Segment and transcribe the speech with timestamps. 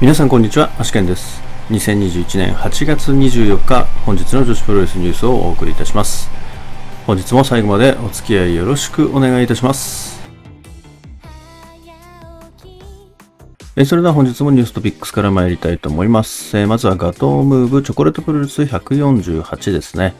[0.00, 1.42] 皆さんこんにちは、アシケンです。
[1.68, 6.30] 2021年8月24日、本日の女子プロレスニュースをお送りいたします。
[7.06, 10.18] 本日も最後までお付き合いよろしくお願いいたします。
[13.76, 16.56] えそれでは本日もニューストピックスから参りたいと思います。
[16.56, 20.14] えまずはガトームーブチョコレートプロレス148ですね。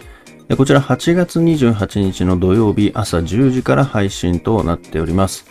[0.58, 5.46] こちら8月28日の土曜日朝10時から配信となっております。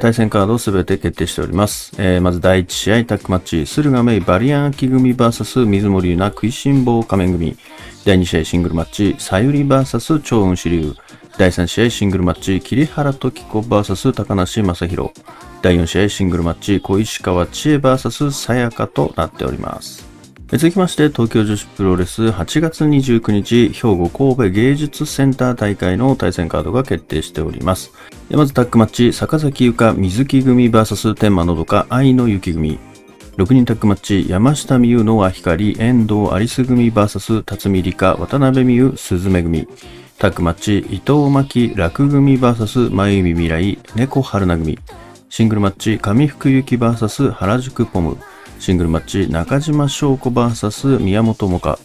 [0.00, 1.92] 対戦カードをすべて決定しております。
[1.98, 7.56] えーまず第1試合タックマッチ、駿河メイバリアン秋組 VS 水森優奈食いしん坊仮面組。
[8.04, 10.94] 第2試合シングルマッチ、さゆり VS 超雲支流。
[11.38, 15.12] 第3試合シングルマッチ、桐原時子 VS 高梨正宏。
[15.62, 20.13] 第4試合シングルマッチ、小石川千恵 VS さやかとなっております。
[20.56, 27.90] 続きまして、東京女子プロレス8月29日、兵庫神戸芸術センター大会の対戦カードが決定しております。
[28.30, 32.78] まずタックマッチ、坂崎優香水木組 VS 天満のどか愛の雪組。
[33.36, 39.66] 6人タッグマッチ、山下美優のは光、遠藤アリス組 VS 辰巳理香、渡辺美優、鈴芽組。
[40.20, 44.78] タッグマッチ、伊藤真希、楽組 VS 真由美未来、猫春菜組。
[45.30, 48.18] シングルマッチ、上福幸 VS 原宿ポム。
[48.64, 51.78] シングルマッチ、中島翔子 VS 宮本萌歌。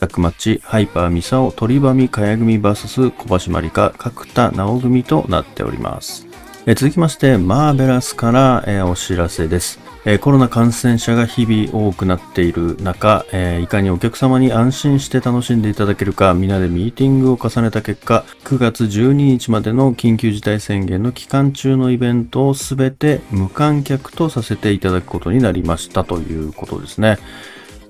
[0.00, 6.26] タッグマッチ、ハイパーミサオ、鳥羽美茅組 VS 小橋まりか、角田直組となっております。
[6.66, 9.78] え続きまして、マーベラスから、えお知らせです。
[10.06, 27.18] えコロナ感染者が日々多くなっている中、えいかにお客様に安心して楽しんでいただけるか、皆でミーティングを重ねた結果、9月12日までの緊急事態宣言の期間中のイベントをすべて無観客とさせていただくことになりましたということですね。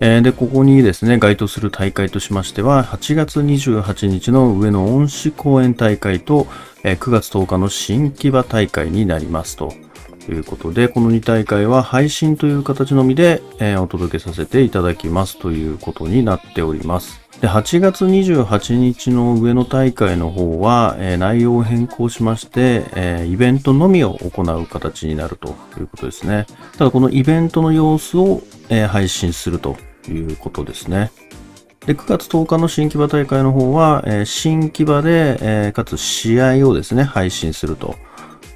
[0.00, 6.46] えーで、ここにですね、該当する大会としましては、8月28日の上野恩賜公演大会と、
[6.82, 9.72] えー9月10日の新木場大会になりますと
[10.28, 17.23] いうことで、この2大会は配信という形のみで、えーお届けさせていただきますということになっております。
[17.40, 25.48] で、8月28日の上野大会の方は、えー内容を変更しまして、えーイベントのみを行う形になると
[25.78, 26.46] いうことですね。
[26.78, 29.76] ただこのイベントの様子を、えー配信すると
[30.08, 31.10] いうことですね。
[31.86, 37.96] で、9月10日の新木場大会の方は、え新木場で、えかつ試合をですね、配信すると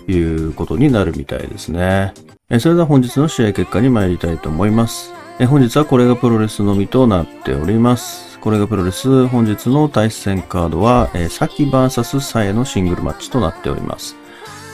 [0.06, 2.14] いうことになるみたいですね。
[2.48, 5.12] えそれでは本日の試合結果に参りたいと思います。
[5.38, 8.27] え本日はこれがプロレスのみとなっております。
[8.41, 14.16] これがプロレス、本日の対戦カードは、えー、サキ VS サエのシングルマッチとなっております。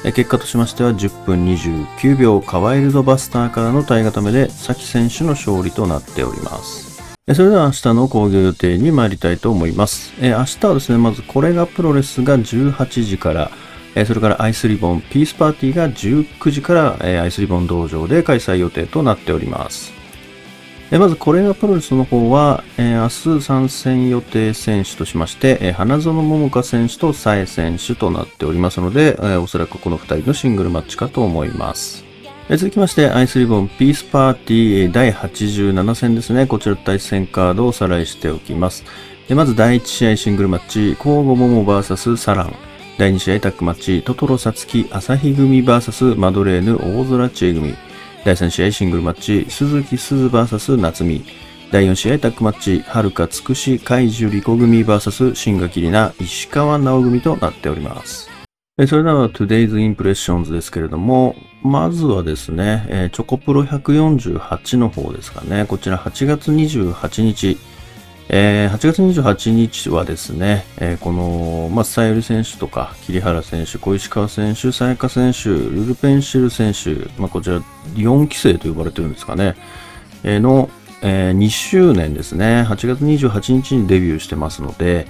[0.05, 7.17] えー結果としましては10分29秒カワイルドバスターからの体固めでサキ選手の勝利となっております。
[7.35, 10.13] それでは明日の興行予定に参りたいと思います。
[10.21, 13.51] えー明日はですね、まずこれがプロレスが18時から、
[13.95, 20.04] えーそれからアイスリボンピースパーティーが19時から、えーアイスリボン道場で開催予定となっております。
[20.95, 32.05] えまずこれがプロレスの方は、えー明日参戦予定選手としまして、えー花園桃香選手と佐江選手となっておりますので、えーおそらくこの2人のシングルマッチかと思います。
[32.49, 36.47] え続きまして、アイスリボンピースパーティー第87戦ですね。
[36.47, 38.85] こちら対戦カードをおさらいしておきます。
[39.27, 42.55] でまず第1試合シングルマッチ、交互桃 VS サラン。
[42.99, 47.75] 第2試合タッグマッチ、トトロサツキ朝日組 VS マドレーヌ大空知恵組。
[48.25, 51.23] 第3試合シングルマッチ、鈴木鈴 VS 夏美。
[51.71, 58.31] 第4試合タックマッチ、はるかつくし海獣リコ組 VS 新垣里奈石川直組となっております。
[58.89, 65.67] それでは Today's Impressions ですけれども、まずはですね、チョコプロ148の方ですかね。
[65.67, 67.59] こちら8月28日、
[68.29, 70.65] えー8月28日はですね、
[71.01, 77.61] この、まあ、さゆり選手とか、桐原選手、小石川選手、さやか選手、ルルペンシル選手、まあ、こちら
[77.95, 79.55] 4期生と呼ばれてるんですかね、
[80.25, 80.71] の、
[81.03, 82.65] え2周年ですね。
[82.67, 85.07] 8月28日にデビューしてますので、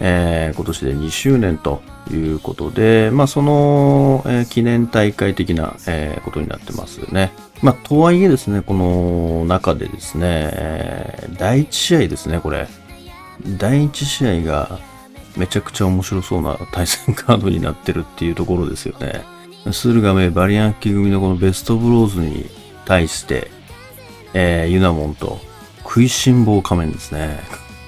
[0.00, 1.80] えー今年で2周年と
[2.10, 5.76] いうことで、まあ、その、記念大会的な、
[6.24, 7.32] ことになってますね。
[7.62, 12.68] まあ、とはいえですね、この中でですね、第1試合ですね、これ。
[13.56, 14.78] 第1試合が
[15.36, 19.24] めちゃくちゃ面白そうな対戦カードになってるっていうところですよね。
[19.70, 22.46] 駿河メバリアンキ組のこのベストブローズに
[22.86, 23.50] 対して、
[24.34, 25.38] えーユナモンと
[25.82, 27.40] 食いしん坊仮面ですね。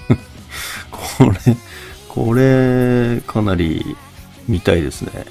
[0.90, 1.56] これ、
[2.08, 3.96] これ、かなり
[4.48, 5.26] 見たいですね。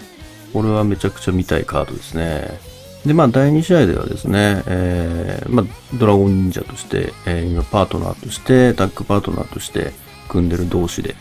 [0.54, 2.60] これはめちゃくちゃ見たいカードですね。
[3.06, 5.66] で、まあ、第2試合ではですね、えーまあ、
[5.98, 9.92] ドラゴン忍者として、えー今、パートナーとして、タッグパートナーとして
[10.28, 11.16] 組んでる同士で、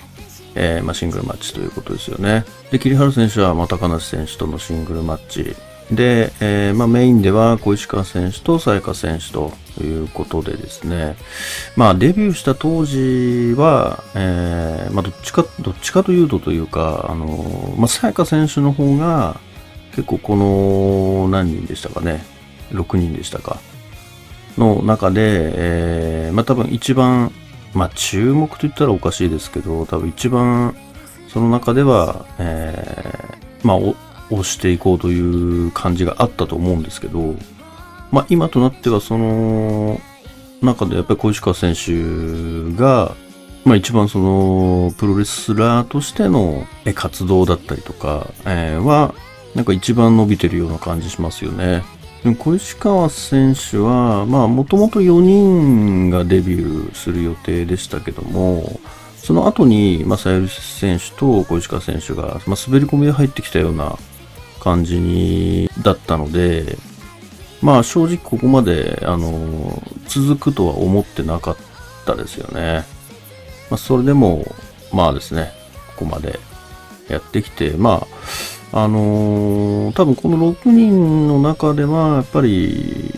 [0.55, 2.45] えーまあ、シングルマッチということですよね。
[2.71, 5.55] で、桐原選手は、まあ、高梨選手とのシングルマッチ、
[5.91, 11.17] で、えー、まあ、メインでは小石川選手と沙香選手ということでですね、
[11.77, 19.41] まあ、デビューした当時は、えー、まあ、どっちか、どっちかというとというか、あの、まあ、沙香選手の方が、
[19.99, 22.25] 結構この、何人でしたかね、
[22.71, 23.59] 6人でしたか、
[24.57, 27.33] の中で、えー、まあ、多分一番、
[27.75, 30.77] まあ、注目と言ったらおかしいですけど、多分一番、
[31.27, 33.77] その中では、えー、まあ、
[34.31, 37.35] 押していこうという感じがあったと思うんですけど、
[38.13, 40.01] まあ、今となってはその
[40.63, 43.17] 中でやっぱり小石川選手が、
[43.65, 49.13] まあ、一番そのプロレスラーとしての活動だったりとか、え、は
[49.59, 51.83] なんか一番伸びてるような感じしますよね。
[52.23, 58.79] でも小石川選手は、まあもともと4人がデビューする予定でしたけども、
[59.17, 63.99] その後に、まあ、さゆり選手と小石川選手が、まあ、滑り込みで入ってきたような
[64.61, 66.79] 感じに、だったので、
[67.61, 71.57] まあ正直ここまで、あの、続くとは思ってなかっ
[72.07, 72.85] たですよね。
[73.71, 74.55] まあそれでも、
[74.93, 75.51] まあですね、
[75.97, 76.39] ここまで
[77.09, 78.07] やってきて、まあ、
[78.85, 83.15] あのー、多分この6人の中では、やっぱり、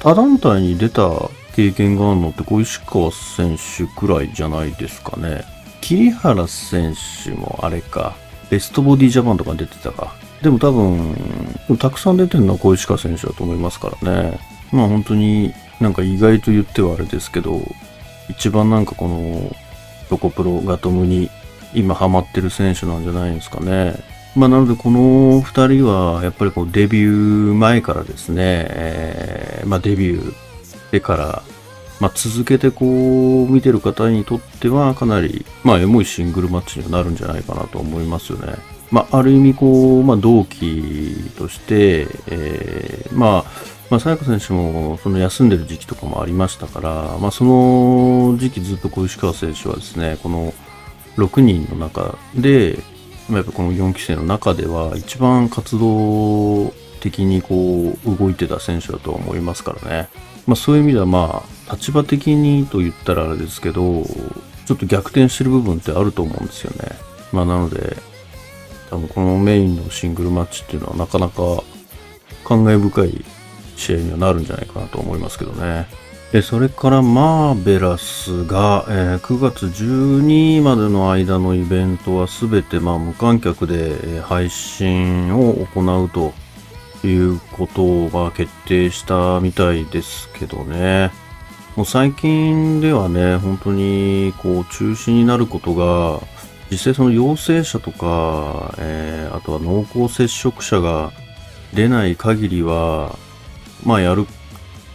[0.00, 1.10] 他団体に出た
[1.54, 5.44] 経験があるのって小石川選手くらいじゃないですかね。
[5.80, 6.94] 桐原選
[7.24, 8.14] 手もあれか、
[8.50, 10.14] ベストボディジャパンとか出てたか。
[10.42, 11.16] でも多分、
[11.78, 14.38] たくさん出てるのは小石川選手だと思いますからね。
[14.72, 17.60] まあ本当になんか意外と言ってはあれですけど、
[18.28, 19.54] 一番なんかこの、
[20.10, 21.30] ロコプロガトムに
[21.74, 24.13] 今ハマってる選手なんじゃないんですかね。
[24.36, 30.32] まあなのでこの二人はやっぱりこうデビュー前からですね、えー、まあデビュー
[30.64, 31.42] してから、
[32.00, 38.54] まあ続けてこう見てる方にとってはかなり、まあエモいシングルマッチにはなるんじゃないかなと思いますよね。
[38.90, 43.44] まあ、ある意味こう、まあ、同期として、えー、まあ、
[43.90, 50.54] まあ、さやか選手もその休んでる時期とかもありましたから、まあ、その時期ずっと小石川選手はですね、この
[51.16, 52.78] 6人の中で、
[53.30, 60.08] やっぱこの4期生の中では一番活動的にこう動いてた選手だと思いますからね。
[60.46, 64.04] まあそういう意味ではまあ立場的にと言ったらあれですけど、
[64.66, 66.96] ちょっと逆転してる部分ってあると思うんですよね。
[67.32, 67.96] まあなので、
[68.90, 71.62] 多分このメインのシングルマッチっていうのはなかなか
[72.44, 73.24] 感慨深い
[73.76, 75.86] 試合にはなるんじゃないかなと思いますけどね。
[76.42, 86.34] それからマーベラスが、えー、9月12までの間のイベントは全てまあ無観客で配信を行うと
[87.06, 91.12] いうことが決定したみたいですけどね。
[91.76, 96.20] もう最近ではね、本当にこう中止になることが
[96.70, 101.12] 実際その陽性者とか、えー、あとは濃厚接触者が
[101.74, 103.16] 出ない限りは、
[103.84, 104.26] まあやる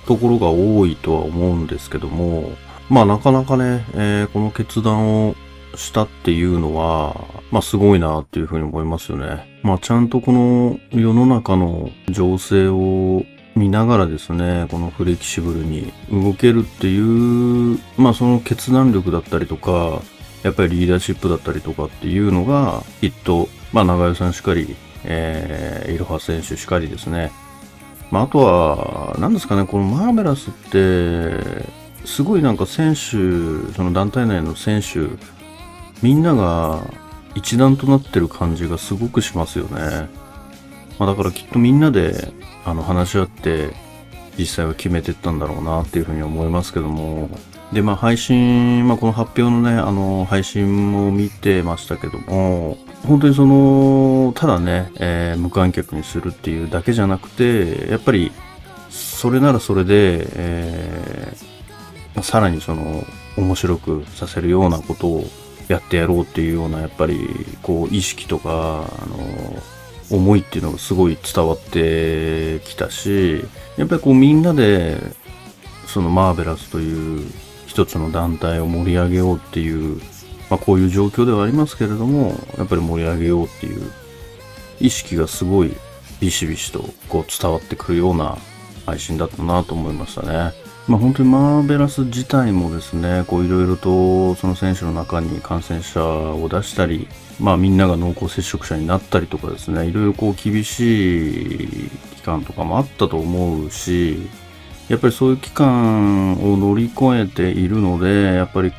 [0.10, 2.50] ところが多いとは思うんですけども、
[2.90, 5.36] まあなかなかね、えー、この決断を
[5.76, 7.16] したっていうのは、
[7.52, 9.62] まあすごいなっていうふうに思いますよね。
[9.62, 13.24] まあちゃんとこの世の中の情勢を
[13.56, 20.02] 見ながらですね、このフレキシブルに動けるっていう、まあその決断力だったりとか、
[20.42, 27.32] やっぱりリーダーシップだったりとかっていうのが、きっと、まあ、長与さんしかり、えー、イロハ選手しかりですね。
[28.12, 31.66] まあ、あとは、何ですかね、このマーベラスって、
[32.06, 33.02] すごいなんか選手、
[33.74, 35.08] その団体内の選手、
[36.02, 36.82] みんなが
[37.36, 40.10] 一段となってる感じがすごくしますよね。
[40.98, 42.32] まあ、だからきっとみんなで、
[42.66, 43.70] あの、話し合って、
[44.38, 47.30] 実際は決めてったんだろうなっていうふうに思いますけども、
[47.74, 58.32] で、まあ配信、まあこの発表のね、あの、配信も見てましたけども、本当にその、ただね、えー、無観客にするっていうだけじゃなくて、やっぱり、
[58.90, 63.04] それならそれで、えー、さらにその、
[63.38, 65.24] 面白くさせるようなことを
[65.68, 67.28] やってやろうっていうような、やっぱり、
[67.64, 69.62] こう、意識とか、あの、
[70.12, 73.46] 思いっていうのがすごい伝わってきたし、
[73.78, 74.98] やっぱりこうみんなで、
[75.86, 77.32] そのマーベラスという
[77.68, 80.02] 一つの団体を盛り上げようっていう、
[80.50, 83.92] まあ、こういう状況ではありますけれども、やっぱり盛り上げようっていう
[84.80, 85.74] 意識がすごい
[86.20, 88.38] ビシビシとこう伝わってくるような
[88.86, 90.54] 配信だったなと思いましたね。
[90.88, 97.08] まあ本当にマーベラス自体もですね、こういろいろとその選手の中に感染者を出したり、
[97.40, 104.28] まあみんなが濃厚接触者になったりとかですね、いろいろこう厳しい期間とかもあったと思うし、
[104.88, 108.74] やっぱりそういう期間を乗り越えているので、やっぱり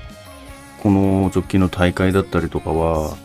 [0.83, 3.17] この直近の大会だったりとかは、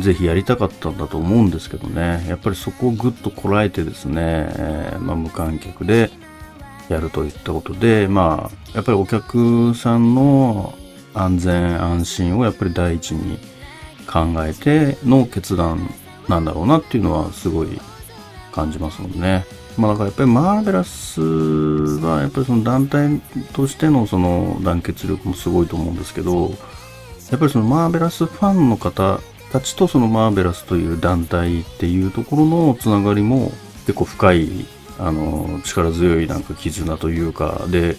[0.00, 6.10] ぜひやりたかったんだと思うんですけどね、やっぱりそこをぐっとこらえてですね、えー、まあ、無観客で
[6.88, 10.74] やるといったことで、まあ、やっぱりお客さんの
[11.14, 13.38] 安全安心をやっぱり第一に
[14.06, 15.88] 考えての決断
[16.28, 17.80] なんだろうなっていうのはすごい
[18.52, 19.46] 感じますもんね。
[19.78, 23.20] まあだからやっぱりマーベラスはやっぱりその団体
[23.52, 26.52] としてのその団結力もすごいと思うんですけど、
[27.30, 29.20] やっぱりそのマーベラスファンの方
[29.52, 33.52] たちとそのマーベラスという団体っていうところのつながりも
[33.86, 34.66] 結構深い、
[34.98, 37.96] あの、力強いなんか絆というかで、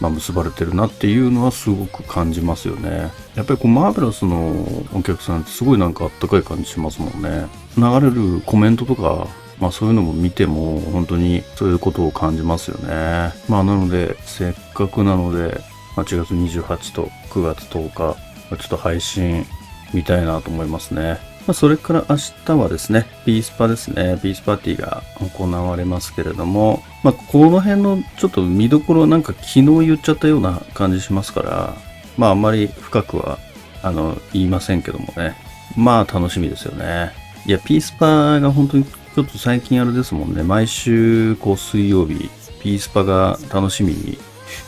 [0.00, 3.12] まあ、結ばれてるなっていうのはすごく感じますよね。
[3.34, 4.52] やっぱりこうマーベラスの
[4.92, 7.46] お客さんってすごいなんかあったかい感じしますもんね。
[7.76, 9.28] 流れるコメントとか、
[9.60, 13.32] まあそういうのも見ても本当にそういうことを感じますよね。
[13.48, 15.60] まあなのでせっかくなので
[15.94, 19.46] 8月28と9月10日、ちょっと配信
[19.92, 21.18] 見たいなと思いますね。
[21.46, 25.02] まあ、それから明日はですね、ピースパですね、ピースパーティーが
[25.36, 31.74] 行われますけれども、まあ、この辺のちょっと見どころなんか昨日言っちゃったような感じしますから、
[32.16, 33.38] まああんまり深くは、
[33.82, 35.34] あの、言いませんけどもね、
[35.76, 37.12] まあ楽しみですよね。
[37.44, 42.30] いや、ピースパが本当にちょっと最近あれですもんね、毎週こう水曜日、
[42.62, 44.16] ピースパが楽しみに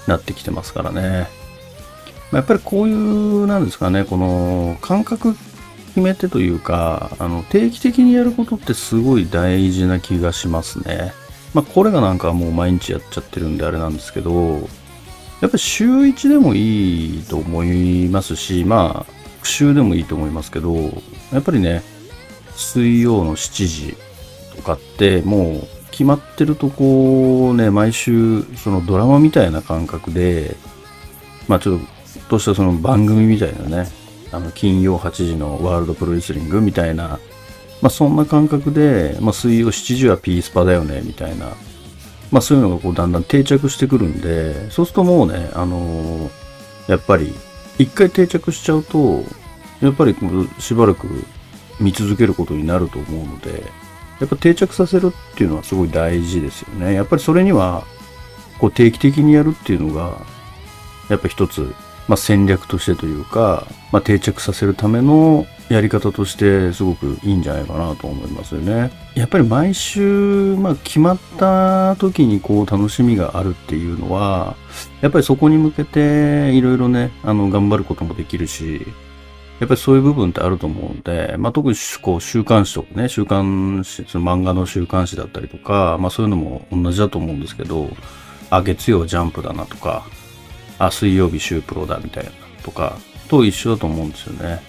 [0.09, 1.44] なってきてますからね。
[2.37, 5.35] やっぱりこういう、なんですかね、この感覚
[5.89, 11.13] 決めてというか、あの、定期的にやることってすごい大事な気がしますね。
[11.55, 14.69] まあ、これがなんかもう毎日やっちゃってるんであれなんですけど、
[15.41, 20.75] やっぱり週1でもいいと思いますし、まあ、復習でもいいと思いますけど、
[21.33, 21.83] やっぱりね、
[22.57, 23.97] 水曜の7時
[24.57, 30.57] とかってもう決まってるとこうね、毎週そのドラマみたいな感覚で、
[31.47, 31.94] まあちょっと
[32.39, 33.89] したその番組みたいなね、
[34.33, 37.21] あの金曜8時のワールドプロレスリングみたいな、
[37.81, 41.53] まあ、そんな感覚で、まあ、水曜7時はピースパだよねみたいな、
[42.31, 46.31] まあ、そういうのがこうだんだん定着してくるんでそうするともうね、あのー、
[46.89, 47.33] やっぱり
[47.79, 49.23] 一回定着しちゃうと
[49.81, 50.17] やっぱり
[50.59, 51.07] しばらく
[51.81, 53.63] 見続けることになると思うので
[54.21, 56.95] やっぱ定着させるっていうのはすごい大事ですよね。
[56.95, 57.85] やっぱりそれには
[58.59, 60.25] こう定期的にやるっていうのが
[61.11, 61.75] やっぱ一つ
[62.09, 68.91] まあ、戦略としてというか、まあ、定着させるためのやり方としてすごくいいんじゃないかなと思いますよね。
[69.15, 74.57] やっぱり毎週、まあ、決まった時にこう楽しみがあるっていうのは、
[75.01, 78.87] やっぱりそこに向けていろいろね、あの、頑張ることもできるし、
[79.61, 87.89] やっぱりそういう部分ってあると思うんで、まあ、特にこう週刊誌とかね、週刊誌、その漫画の週刊誌だったりとか、まあそういうのも同じだと思うんですけど、
[88.51, 90.05] あ、月曜ジャンプだなとか、
[90.79, 92.31] あ、水曜日週プロだみたいな
[92.63, 94.63] とか、と一緒だと思うんですよね。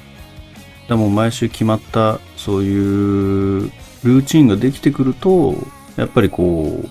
[0.87, 3.71] でも毎週決まったそういう
[4.03, 5.55] ルーチンができてくると、
[5.95, 6.87] やっぱりこう、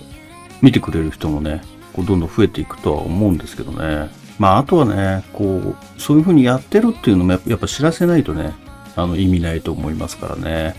[0.61, 1.61] 見てくれる人もね、
[1.93, 4.09] こうどんどん増えていくとは思うんですけどね。
[4.37, 8.53] まああとはね、こう、そういう風にやってるっていうのもやっぱ知らせないとね、
[8.95, 10.75] あの意味ないと思いますからね。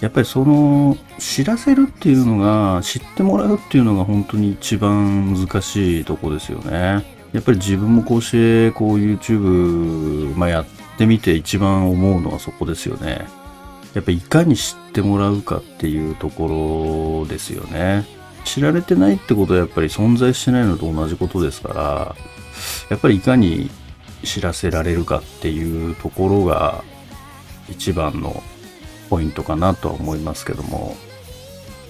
[0.00, 7.19] やっぱりその知らせるっていうのが知ってもらうっていうのが本当に一番難しいとこですよね。
[7.32, 10.66] やっぱり自分もこうしてこう YouTube、まあ、やっ
[10.98, 13.26] てみて一番思うのはそこですよね。
[13.94, 18.04] やっぱいかに知ってもらうかっていうところですよね。
[18.44, 22.16] 知られてないってことはやっぱり存在してないのと同じことですから、
[22.88, 23.70] やっぱりいかに
[24.24, 26.82] 知らせられるかっていうところが
[27.68, 28.42] 一番の
[29.08, 30.96] ポイントかなとは思いますけども、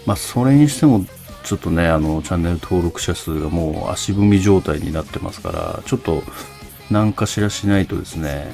[0.07, 1.05] まあそれにしても
[1.45, 6.23] ちょっとね、あの、チャンネル登録者数がもう足踏み状態になってますから、ちょっと
[6.91, 8.53] 何かしらしないとですね、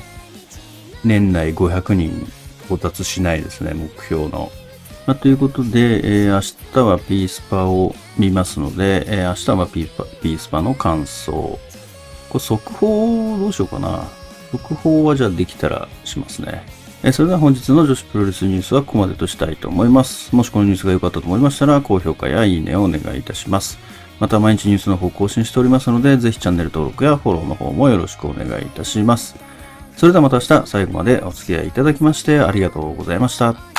[1.05, 2.27] 年内500人
[2.67, 4.51] 到達しないですね、目標の。
[5.07, 6.41] まあ、ということで、えー、明
[6.73, 11.33] 日はピースパを見ますので、えー、明日はピーパピースパの感想。
[11.33, 11.59] こ
[12.35, 14.05] れ速報どうしようかな。
[14.51, 16.67] 速報はじゃあできたらしますね。
[17.07, 20.35] えそれでは本日の女子プロレスニュースはここまでとしたいと思います。
[20.35, 23.79] もしこのニュースが良かったと思いましたら、高評価やいいねをお願いいたします。
[24.19, 29.37] また毎日ニュースの方更新しておりますので、ぜひチャンネル登録やフォローの方もよろしくお願いいたします。
[29.97, 33.76] それではまた明日最後までお付き合いいただきましてありがとうございました。